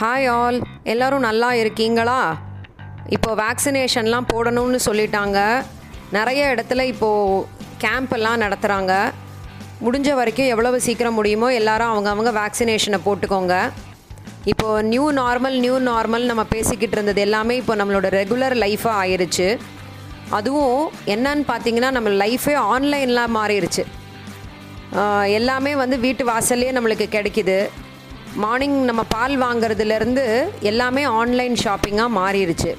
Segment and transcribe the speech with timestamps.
[0.00, 0.56] Hi all
[0.92, 2.18] எல்லோரும் நல்லா இருக்கீங்களா?
[3.14, 5.38] இப்போ வேக்சினேஷன்லாம் போடணும்னு சொல்லிட்டாங்க.
[6.16, 7.46] நிறைய இடத்துல இப்போது
[7.84, 8.92] கேம்ப் எல்லாம் நடத்துகிறாங்க
[9.86, 13.56] முடிஞ்ச வரைக்கும் எவ்வளவு சீக்கிரம் முடியுமோ எல்லாரும் அவங்கவுங்க வேக்சினேஷனை போட்டுக்கோங்க.
[14.52, 19.48] இப்போது நியூ நார்மல் நியூ நார்மல் நம்ம பேசிக்கிட்டு இருந்தது எல்லாமே இப்போ நம்மளோட ரெகுலர் லைஃபாக ஆயிருச்சு.
[20.38, 20.80] அதுவும்
[21.16, 23.86] என்னன்னு பார்த்தீங்கன்னா நம்ம லைஃபே ஆன்லைனில் மாறிடுச்சு
[25.40, 27.60] எல்லாமே வந்து வீட்டு வாசல்லே நம்மளுக்கு கிடைக்கிது.
[28.42, 30.24] மார்னிங் நம்ம பால் வாங்குறதுலேருந்து
[30.70, 32.72] எல்லாமே ஆன்லைன் ஷாப்பிங்காக மாறிடுச்சு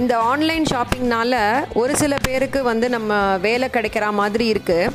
[0.00, 1.34] இந்த ஆன்லைன் ஷாப்பிங்னால
[1.80, 4.92] ஒரு சில பேருக்கு வந்து நம்ம வேலை கிடைக்கிற மாதிரி இருக்குது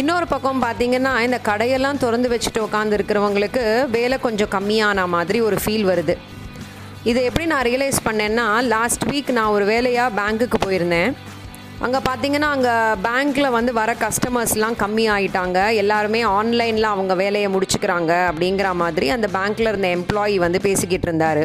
[0.00, 3.64] இன்னொரு பக்கம் பார்த்தீங்கன்னா இந்த கடையெல்லாம் திறந்து வச்சுட்டு உட்காந்துருக்கிறவங்களுக்கு
[3.96, 6.14] வேலை கொஞ்சம் கம்மியான மாதிரி ஒரு ஃபீல் வருது.
[7.10, 11.12] இதை எப்படி நான் ரியலைஸ் பண்ணேன்னா லாஸ்ட் வீக் நான் ஒரு வேலையாக பேங்க்குக்கு போயிருந்தேன்.
[11.82, 18.72] அங்கே பார்த்தீங்கன்னா அங்கே பேங்க்கில் வந்து வர கஸ்டமர்ஸ்லாம் கம்மி ஆகிட்டாங்க எல்லாருமே ஆன்லைனில் அவங்க வேலையை முடிச்சுக்கிறாங்க அப்படிங்கிற
[18.72, 21.42] மாதிரி அந்த பேங்க்கில் இருந்த எம்ப்ளாயி வந்து பேசிக்கிட்டு இருந்தார்.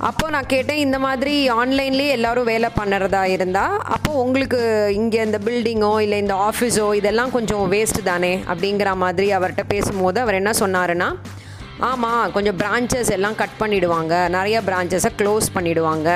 [0.00, 4.58] அப்போ நான் கேட்டேன் இந்த மாதிரி ஆன்லைன்லேயே எல்லாரும் வேலை பண்ணுறதா இருந்தால் அப்போது உங்களுக்கு
[4.92, 10.34] இங்கே இந்த பில்டிங்கோ இல்லை இந்த ஆஃபீஸோ இதெல்லாம் கொஞ்சம் வேஸ்ட்டு தானே அப்படிங்கிற மாதிரி அவர்கிட்ட பேசும்போது அவர்
[10.34, 11.08] என்ன சொன்னாருன்னா
[11.80, 16.10] ஆமாம் கொஞ்சம் பிரான்ச்சஸ் எல்லாம் கட் பண்ணிவிடுவாங்க நிறைய பிரான்ச்சஸை க்ளோஸ் பண்ணிவிடுவாங்க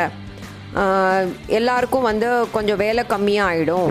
[1.58, 3.90] எல்லாருக்கும் வந்து கொஞ்சம் வேலை கம்மியாக ஆகிடும்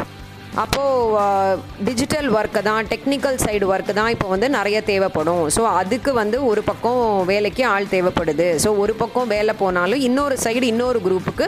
[0.63, 5.43] அப்போது டிஜிட்டல் ஒர்க்கு தான் டெக்னிக்கல் சைடு ஒர்க்கு தான் இப்போ வந்து நிறைய தேவைப்படும்.
[5.55, 8.47] ஸோ அதுக்கு வந்து ஒரு பக்கம் வேலைக்கு ஆள் தேவைப்படுது.
[8.63, 11.47] ஸோ ஒரு பக்கம் வேலை போனாலும் இன்னொரு சைடு இன்னொரு குரூப்புக்கு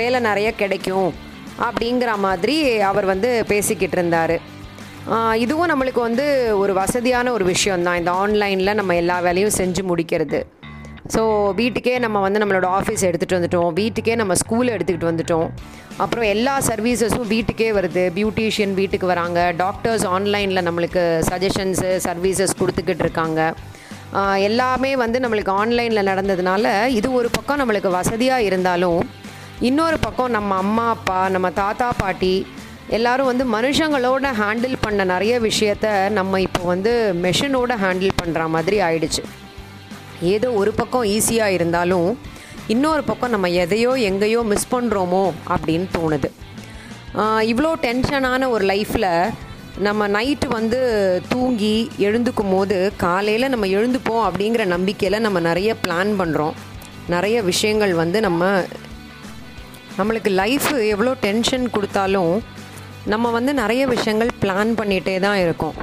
[0.00, 1.10] வேலை நிறைய கிடைக்கும்.
[1.66, 2.56] அப்படிங்கிற மாதிரி
[2.90, 4.36] அவர் வந்து பேசிக்கிட்டு இருந்தார்.
[5.44, 6.26] இதுவும் நம்மளுக்கு வந்து
[6.62, 10.40] ஒரு வசதியான ஒரு விஷயந்தான் இந்த ஆன்லைனில் நம்ம எல்லா வேலையும் செஞ்சு முடிக்கிறது.
[11.14, 11.22] ஸோ
[11.60, 13.70] வீட்டுக்கே நம்ம வந்து நம்மளோட ஆஃபீஸ் எடுத்துகிட்டு வந்துட்டோம்.
[13.80, 15.48] வீட்டுக்கே நம்ம ஸ்கூல் எடுத்துக்கிட்டு வந்துட்டோம்.
[16.04, 18.02] அப்புறம் எல்லா சர்வீசஸும் வீட்டுக்கே வருது.
[18.18, 19.38] பியூட்டிஷியன் வீட்டுக்கு வராங்க.
[19.62, 23.40] டாக்டர்ஸ் ஆன்லைனில் நம்மளுக்கு சஜஷன்ஸு சர்வீசஸ் கொடுத்துக்கிட்டு இருக்காங்க.
[24.48, 26.66] எல்லாமே வந்து நம்மளுக்கு ஆன்லைனில் நடந்ததுனால
[26.98, 29.00] இது ஒரு பக்கம் நம்மளுக்கு வசதியாக இருந்தாலும்
[29.68, 32.34] இன்னொரு பக்கம் நம்ம அம்மா அப்பா நம்ம தாத்தா பாட்டி
[32.96, 35.86] எல்லாரும் வந்து மனுஷங்களோட ஹேண்டில் பண்ண நிறைய விஷயத்த
[36.18, 36.92] நம்ம இப்போ வந்து
[37.26, 39.22] மெஷினோட ஹேண்டில் பண்ணுற மாதிரி ஆயிடுச்சு.
[40.34, 42.08] ஏதோ ஒரு பக்கம் ஈஸியாக இருந்தாலும்
[42.74, 45.24] இன்னொரு பக்கம் நம்ம எதையோ எங்கேயோ மிஸ் பண்ணுறோமோ
[45.54, 46.28] அப்படின்னு தோணுது.
[47.50, 49.10] இவ்வளோ டென்ஷனான ஒரு லைஃப்பில்
[49.86, 50.78] நம்ம நைட்டு வந்து
[51.28, 56.56] தூங்கி எழுந்துக்கும் போது காலையில் நம்ம எழுந்துப்போம் அப்படிங்கிற நம்பிக்கையில் நம்ம நிறைய பிளான் பண்ணுறோம்
[57.14, 58.44] நிறைய விஷயங்கள் வந்து நம்ம
[59.98, 62.34] நம்மளுக்கு லைஃப் எவ்வளோ டென்ஷன் கொடுத்தாலும்
[63.12, 65.74] நம்ம வந்து நிறைய விஷயங்கள் பிளான் பண்ணிகிட்டே தான் இருக்கோம்.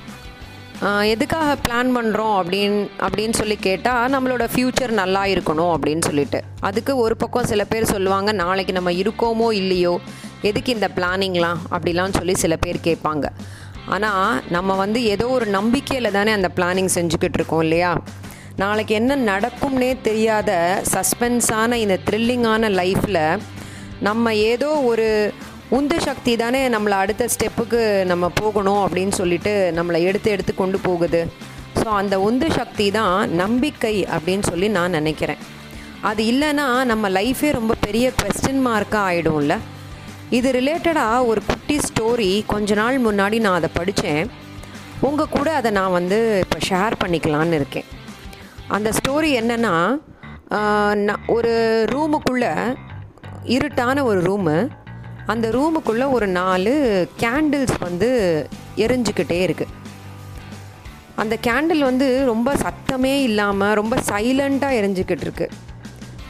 [0.81, 6.44] எதுக்காக பிளான் பண்ணுறோம் அப்படின் அப்படின்னு சொல்லி கேட்டால் நம்மளோட ஃப்யூச்சர் நல்லா இருக்கணும் அப்படின்னு சொல்லிட்டு.
[6.59, 10.00] அதுக்கு ஒரு பக்கம் சில பேர் சொல்லுவாங்க நாளைக்கு நம்ம இருக்கோமோ இல்லையோ?
[10.41, 13.25] எதுக்கு இந்த பிளானிங்லாம் அப்படிலாம் சொல்லி சில பேர் கேட்பாங்க.
[13.85, 17.97] ஆனால் நம்ம வந்து ஏதோ ஒரு நம்பிக்கையில் தானே அந்த பிளானிங் செஞ்சுக்கிட்டு இருக்கோம் இல்லையா?
[18.56, 23.40] நாளைக்கு என்ன நடக்கும்னே தெரியாத சஸ்பென்ஸான இந்த த்ரில்லிங்கான லைஃப்பில்
[24.00, 25.34] நம்ம ஏதோ ஒரு
[25.74, 31.22] உந்து சக்தி தானே நம்மளை அடுத்த ஸ்டெப்புக்கு நம்ம போகணும் அப்படின்னு சொல்லிட்டு நம்மளை எடுத்து எடுத்து கொண்டு போகுது.
[31.80, 35.42] ஸோ அந்த உந்து சக்தி தான் நம்பிக்கை அப்படின்னு சொல்லி நான் நினைக்கிறேன்.
[36.09, 39.56] அது இல்லைன்னா நம்ம லைஃபே ரொம்ப பெரிய கொஸ்டின் மார்க்காக ஆகிடும்ல
[40.38, 44.24] இது ரிலேட்டடாக ஒரு குட்டி ஸ்டோரி கொஞ்ச நாள் முன்னாடி நான் அதை படித்தேன்.
[45.08, 47.90] உங்கள் கூட அதை நான் வந்து இப்போ ஷேர் பண்ணிக்கலான்னு இருக்கேன்.
[48.78, 49.76] அந்த ஸ்டோரி என்னென்னா
[51.36, 51.53] ஒரு
[51.94, 52.53] ரூமுக்குள்ளே
[53.56, 54.56] இருட்டான ஒரு ரூமு
[55.28, 56.74] அந்த ரூமுக்குள்ளே ஒரு நாலு
[57.19, 58.09] கேண்டில்ஸ் வந்து
[58.78, 59.74] எரிஞ்சுக்கிட்டே இருக்குது
[61.16, 65.47] அந்த கேண்டில் வந்து ரொம்ப சத்தமே இல்லாமல் ரொம்ப சைலண்ட்டாக எரிஞ்சுக்கிட்டு இருக்கு.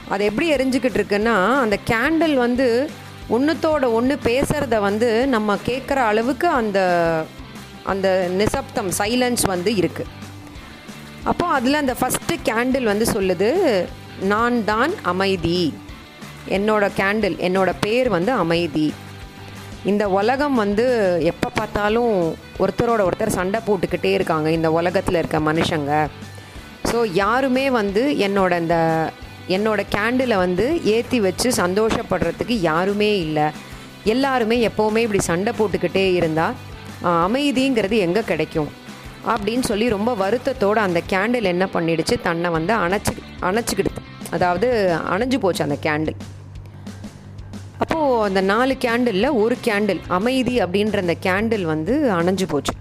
[0.10, 2.90] அது எப்படி எரிஞ்சுக்கிட்டு இருக்குன்னா அந்த கேண்டில் வந்து
[3.30, 6.80] ஒன்றுத்தோட ஒன்று பேசுகிறத வந்து நம்ம கேட்குற அளவுக்கு அந்த
[7.84, 10.14] அந்த நிசப்தம் சைலன்ஸ் வந்து இருக்குது
[11.24, 13.50] அப்போ அதில் அந்த ஃபஸ்ட்டு கேண்டில் வந்து சொல்லுது
[14.22, 15.74] நான் தான் அமைதி.
[16.58, 18.88] என்னோட கேண்டில் என்னோட பேர் வந்து அமைதி.
[19.92, 20.86] இந்த உலகம் வந்து
[21.32, 22.14] எப்போ பார்த்தாலும்
[22.64, 25.92] ஒருத்தரோட ஒருத்தர் சண்டை போட்டுக்கிட்டே இருக்காங்க இந்த உலகத்தில் இருக்க மனுஷங்க.
[26.92, 28.78] ஸோ யாருமே வந்து என்னோட இந்த
[29.56, 33.48] என்னோட கேண்டிலை வந்து ஏற்றி வச்சு சந்தோஷப்படுறதுக்கு யாருமே இல்லை.
[34.14, 36.56] எல்லாருமே எப்போவுமே இப்படி சண்டை போட்டுக்கிட்டே இருந்தால்
[37.26, 38.72] அமைதிங்கிறது எங்கே கிடைக்கும்?
[39.34, 42.16] அப்படின்னு சொல்லி ரொம்ப வருத்தத்தோடு அந்த கேண்டில் என்ன பண்ணிடுச்சு?
[42.28, 43.14] தன்னை வந்து அணைச்சி
[43.50, 44.02] அணைச்சிக்கிடுது.
[44.36, 44.68] அதாவது
[45.14, 46.18] அணைஞ்சு போச்சு அந்த கேண்டில்
[47.84, 52.74] அப்போது அந்த நாலு கேண்டிலில் ஒரு கேண்டில் அமைதி அப்படின்ற அந்த கேண்டில் வந்து அணைஞ்சு போச்சு.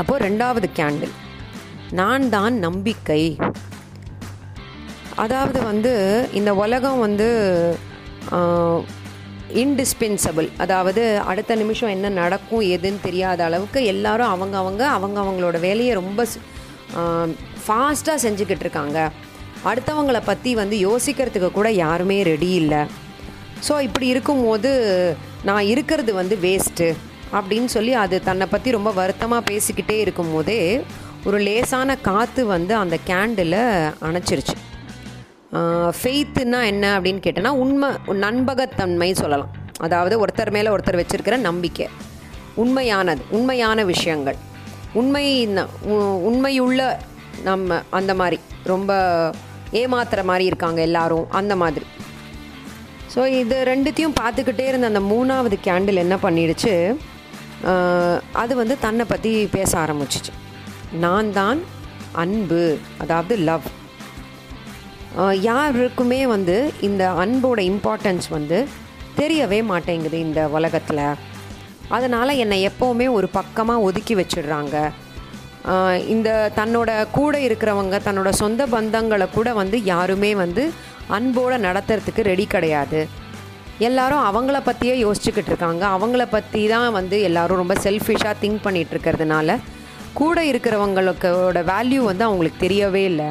[0.00, 1.14] அப்போது ரெண்டாவது கேண்டில்
[2.00, 3.22] நான் தான் நம்பிக்கை.
[5.24, 5.92] அதாவது வந்து
[6.38, 7.28] இந்த உலகம் வந்து
[9.62, 15.92] இன்டிஸ்பென்சபிள் அதாவது அடுத்த நிமிஷம் என்ன நடக்கும் எதுன்னு தெரியாத அளவுக்கு எல்லாரும் அவங்க அவங்க அவங்க அவங்களோட வேலையை
[16.00, 16.26] ரொம்ப
[17.64, 18.98] ஃபாஸ்ட்டாக செஞ்சுக்கிட்டு இருக்காங்க.
[19.70, 22.82] அடுத்தவங்கள பற்றி வந்து யோசிக்கிறதுக்கு கூட யாருமே ரெடி இல்லை.
[23.68, 26.94] ஸோ இப்படி இருக்கும்போது நான் இருக்கிறது வந்து வேஸ்ட்டு
[27.32, 30.84] அப்படின்னு சொல்லி அது தன்னை பற்றி ரொம்ப வருத்தமாக பேசிக்கிட்டே இருக்கும்போதே
[31.24, 34.54] ஒரு லேசான காற்று வந்து அந்த கேண்டில் அணைச்சிருச்சு.
[36.02, 39.50] ஃபெய்த்துன்னா என்ன அப்படின்னு கேட்டேன்னா உண்மை நண்பகத்தன்மை சொல்லலாம்.
[39.78, 41.88] அதாவது ஒருத்தர் மேலே ஒருத்தர் வச்சுருக்கிற நம்பிக்கை.
[42.54, 44.36] உண்மையானது உண்மையான விஷயங்கள்.
[44.92, 45.48] உண்மை
[45.82, 47.00] உ- உண்மையுள்ள
[47.44, 48.94] நம்ம அந்த மாதிரி ரொம்ப
[49.72, 51.86] ஏமாத்துகிற மாதிரி இருக்காங்க எல்லாரும் அந்த மாதிரி.
[53.16, 56.72] ஸோ இது ரெண்டுத்தையும் பார்த்துக்கிட்டே இருந்த அந்த மூணாவது கேண்டில் என்ன பண்ணிடுச்சு?
[58.42, 60.32] அது வந்து தன்னை பற்றி பேச ஆரம்பிச்சிச்சு.
[61.04, 61.60] நான் தான்
[62.22, 62.64] அன்பு
[63.02, 63.68] அதாவது லவ்
[65.48, 66.56] யாருக்குமே வந்து
[66.88, 68.58] இந்த அன்போட இம்பார்ட்டன்ஸ் வந்து
[69.20, 71.02] தெரியவே மாட்டேங்குது இந்த உலகத்தில்.
[71.96, 74.76] அதனால் என்னை எப்போவுமே ஒரு பக்கமாக ஒதுக்கி வச்சிடுறாங்க.
[76.14, 80.64] இந்த தன்னோட கூட இருக்கிறவங்க தன்னோட சொந்த பந்தங்களை கூட வந்து யாருமே வந்து
[81.08, 83.08] அன்போடு நடத்துறதுக்கு ரெடி கிடையாது.
[83.78, 85.86] எல்லாரும் அவங்கள பற்றியே யோசிச்சுக்கிட்டு இருக்காங்க.
[85.86, 89.58] அவங்கள பற்றி தான் வந்து எல்லாரும் ரொம்ப செல்ஃபிஷாக திங்க் பண்ணிட்டு இருக்கிறதுனால
[90.12, 93.28] கூட இருக்கிறவங்களுக்கோட வேல்யூ வந்து அவங்களுக்கு தெரியவே இல்லை.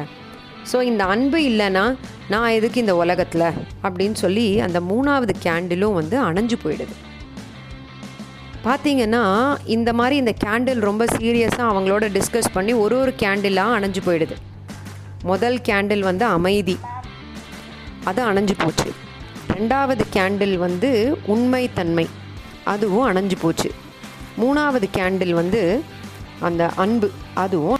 [0.72, 1.96] ஸோ இந்த அன்பு இல்லைன்னா
[2.28, 3.48] நான் எதுக்கு இந்த உலகத்தில்?
[3.82, 6.94] அப்படின்னு சொல்லி அந்த மூணாவது கேண்டிலும் வந்து அணைஞ்சு போயிடுது.
[8.66, 9.24] பார்த்தீங்கன்னா
[9.64, 14.36] இந்த மாதிரி இந்த கேண்டில் ரொம்ப சீரியஸாக அவங்களோட டிஸ்கஸ் பண்ணி ஒரு ஒரு கேண்டிலாக அணைஞ்சு போயிடுது.
[15.22, 16.78] முதல் கேண்டில் வந்து அமைதி.
[18.08, 18.90] அது அணைஞ்சு போச்சு.
[19.54, 20.90] ரெண்டாவது கேண்டில் வந்து
[21.34, 22.06] உண்மைத்தன்மை
[22.72, 23.70] அதுவும் அணைஞ்சு போச்சு.
[24.40, 25.62] மூணாவது கேண்டில் வந்து
[26.48, 27.08] அந்த அன்பு
[27.42, 27.78] அதுவும்.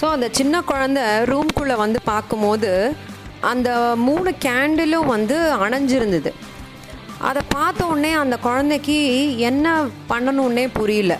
[0.00, 2.70] ஸோ அந்த சின்ன குழந்த ரூம்குள்ளே வந்து பார்க்கும்போது
[3.50, 3.70] அந்த
[4.06, 6.30] மூணு கேண்டிலும் வந்து அணைஞ்சிருந்தது.
[7.28, 8.98] அதை பார்த்த உடனே அந்த குழந்தைக்கு
[9.48, 9.66] என்ன
[10.10, 11.14] பண்ணணுன்னே புரியல.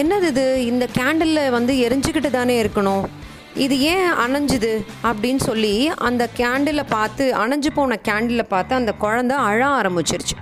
[0.00, 0.46] என்னது இது?
[0.66, 3.04] இந்த கேண்டிலில் வந்து எரிஞ்சுக்கிட்டு தானே இருக்கணும்?
[3.54, 9.66] இது ஏன் அணைஞ்சுது அப்படின்னு சொல்லி அந்த கேண்டிலை பார்த்து அணைஞ்சு போன கேண்டிலை பார்த்து அந்த குழந்த அழ
[9.66, 10.36] ஆரம்பிச்சிருச்சு.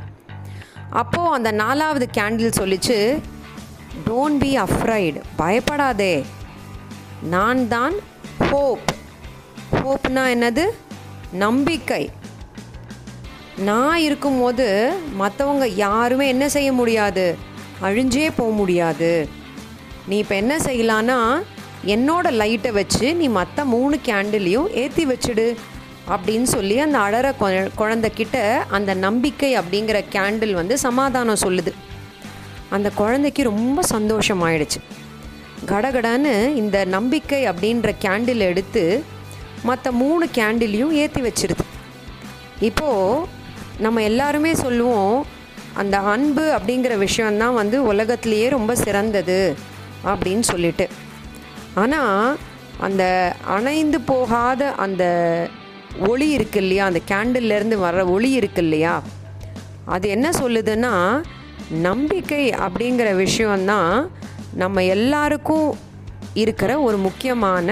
[0.90, 3.22] அப்போது அந்த நாலாவது கேண்டில் சொல்லிச்சு
[4.06, 6.26] டோன்ட் பி அஃப்ரைடு பயப்படாதே.
[7.22, 7.94] நான் தான்
[8.50, 8.90] ஹோப்
[9.72, 10.64] ஹோப்னா என்னது?
[11.32, 12.10] நம்பிக்கை.
[13.56, 17.36] நான் இருக்கும்போது மற்றவங்க யாருமே என்ன செய்ய முடியாது?
[17.82, 19.28] அழிஞ்சே போக முடியாது.
[20.06, 21.42] நீ இப்போ என்ன செய்யலான்னா
[21.84, 25.56] என்னோட லைட்டை வச்சு நீ மற்ற மூணு கேண்டிலையும் ஏற்றி வச்சிடு
[26.08, 27.28] அப்படின்னு சொல்லி அந்த அழற
[27.78, 31.72] குழந்தைக்கிட்ட அந்த நம்பிக்கை அப்படிங்கிற கேண்டில் வந்து சமாதானம் சொல்லுது.
[32.68, 34.80] அந்த குழந்தைக்கு ரொம்ப சந்தோஷமாயிடுச்சு.
[35.66, 39.04] கடகடன்னு இந்த நம்பிக்கை அப்படின்ற கேண்டில் எடுத்து
[39.62, 41.64] மற்ற மூணு கேண்டிலையும் ஏற்றி வச்சிருது.
[42.60, 43.26] இப்போது
[43.78, 45.26] நம்ம எல்லாருமே சொல்லுவோம்
[45.72, 49.56] அந்த அன்பு அப்படிங்கிற விஷயந்தான் வந்து உலகத்திலேயே ரொம்ப சிறந்தது
[50.04, 50.88] அப்படின்னு சொல்லிட்டு.
[51.76, 52.38] ஆனால்
[52.78, 53.02] அந்த
[53.46, 55.04] அணைந்து போகாத அந்த
[56.08, 56.84] ஒளி இருக்கு இல்லையா?
[56.84, 59.02] அந்த கேண்டில்லேருந்து வர்ற ஒளி இருக்கு இல்லையா?
[59.84, 60.94] அது என்ன சொல்லுதுன்னா
[61.68, 64.10] நம்பிக்கை அப்படிங்கிற விஷயந்தான்
[64.54, 65.68] நம்ம எல்லாருக்கும்
[66.34, 67.68] இருக்கிற ஒரு முக்கியமான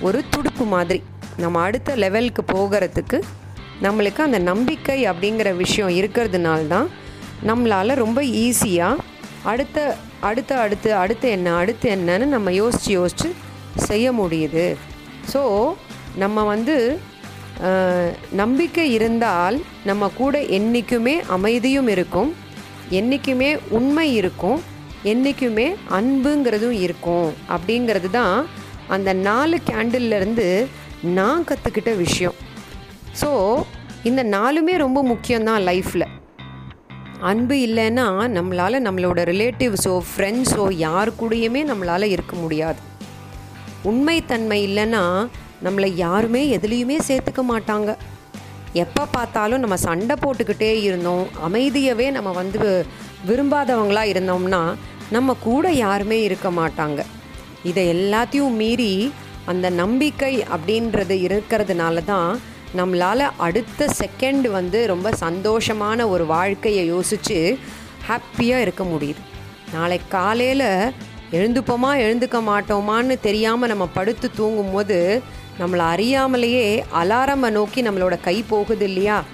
[0.00, 1.00] ஒரு துடுப்பு மாதிரி.
[1.36, 3.18] நம்ம அடுத்த லெவலுக்கு போகிறதுக்கு
[3.82, 6.88] நம்மளுக்கு அந்த நம்பிக்கை அப்படிங்கிற விஷயம் இருக்கிறதுனால தான்
[7.46, 9.04] நம்மளால் ரொம்ப ஈஸியாக
[9.42, 9.78] அடுத்த
[10.28, 13.28] அடுத்து அடுத்து அடுத்து என்ன அடுத்து என்னன்னு நம்ம யோசித்து யோசித்து
[13.88, 14.66] செய்ய முடியுது.
[15.32, 15.42] ஸோ
[16.22, 16.76] நம்ம வந்து
[18.42, 19.56] நம்பிக்கை இருந்தால்
[19.88, 22.30] நம்ம கூட என்றைக்குமே அமைதியும் இருக்கும்
[22.98, 24.60] என்றைக்குமே உண்மை இருக்கும்
[25.12, 25.66] என்றைக்குமே
[25.98, 28.36] அன்புங்கிறதும் இருக்கும் அப்படிங்கிறது தான்
[28.94, 30.48] அந்த நாலு கேண்டில்லருந்து
[31.18, 32.36] நான் கற்றுக்கிட்ட விஷயம்.
[33.20, 33.30] ஸோ
[34.10, 36.08] இந்த நாலுமே ரொம்ப முக்கியம்தான் லைஃப்பில்
[37.28, 38.04] அன்பு இல்லைன்னா
[38.36, 42.80] நம்மளால் நம்மளோட ரிலேட்டிவ்ஸோ ஃப்ரெண்ட்ஸோ யார் கூடயுமே நம்மளால் இருக்க முடியாது.
[43.90, 45.02] உண்மைத்தன்மை இல்லைன்னா
[45.66, 47.90] நம்மளை யாருமே எதுலேயுமே சேர்த்துக்க மாட்டாங்க.
[48.84, 52.60] எப்போ பார்த்தாலும் நம்ம சண்டை போட்டுக்கிட்டே இருந்தோம் அமைதியவே நம்ம வந்து
[53.28, 54.62] விரும்பாதவங்களாக இருந்தோம்னா
[55.10, 57.00] நம்ம கூட யாருமே இருக்க மாட்டாங்க.
[57.70, 58.92] இதை எல்லாத்தையும் மீறி
[59.52, 62.30] அந்த நம்பிக்கை அப்படின்றது இருக்கிறதுனால தான்
[62.76, 67.58] நம்மளால் அடுத்த செகண்ட் வந்து ரொம்ப சந்தோஷமான ஒரு வாழ்க்கையை யோசித்து
[68.08, 69.20] ஹாப்பியாக இருக்க முடியுது.
[69.72, 70.92] நாளை காலையில்
[71.32, 75.22] எழுந்துப்போமா எழுந்துக்க மாட்டோமான்னு தெரியாமல் நம்ம படுத்து தூங்கும்போது
[75.60, 79.24] நம்மளை அறியாமலேயே அலாரமை நோக்கி நம்மளோட கை போகுது இல்லையா?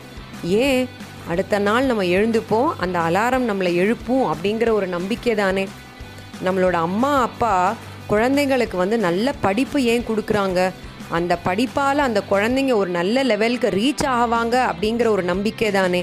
[0.44, 0.88] ஏன்?
[1.28, 5.68] அடுத்த நாள் நம்ம எழுந்துப்போம் அந்த அலாரம் நம்மளை எழுப்பும் அப்படிங்கிற ஒரு நம்பிக்கை தானே.
[6.44, 7.74] நம்மளோட அம்மா அப்பா
[8.10, 10.72] குழந்தைங்களுக்கு வந்து நல்ல படிப்பு ஏன் கொடுக்குறாங்க?
[11.16, 16.02] அந்த படிப்பால் அந்த குழந்தைங்க ஒரு நல்ல லெவலுக்கு ரீச் ஆவாங்க அப்படிங்கிற ஒரு நம்பிக்கை தானே.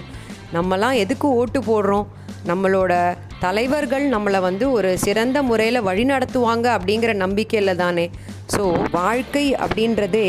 [0.54, 2.08] நம்மலாம் எதுக்கு ஓட்டு போடுறோம்?
[2.50, 2.94] நம்மளோட
[3.40, 8.06] தலைவர்கள் நம்மளை வந்து ஒரு சிறந்த முறையில் வழி நடத்துவாங்க அப்படிங்கிற நம்பிக்கையில் தானே.
[8.54, 10.28] ஸோ வாழ்க்கை அப்படின்றதே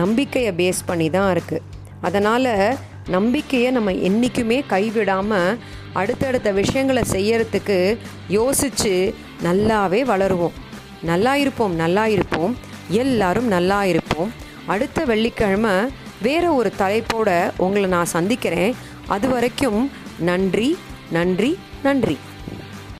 [0.00, 1.64] நம்பிக்கையை பேஸ் பண்ணி தான் இருக்குது
[2.08, 2.52] அதனால்
[3.16, 5.58] நம்பிக்கையை நம்ம என்றைக்குமே கைவிடாமல்
[6.00, 7.78] அடுத்தடுத்த விஷயங்களை செய்யறதுக்கு
[8.28, 8.94] யோசித்து
[9.46, 10.56] நல்லாவே வளருவோம்.
[11.10, 12.54] நல்லா இருப்போம் நல்லா இருப்போம்.
[13.02, 14.03] எல்லாரும் நல்லா இருப்போம்.
[14.66, 15.70] அடுத்த வெள்ளிக்கிழமை
[16.22, 18.74] வேற ஒரு தலைப்போட உங்களை நான் சந்திக்கிறேன்.
[19.06, 20.78] அது வரைக்கும் நன்றி
[21.10, 22.18] நன்றி நன்றி.